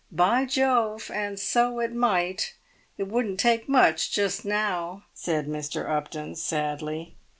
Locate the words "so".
1.39-1.79